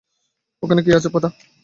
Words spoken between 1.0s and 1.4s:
পিতা?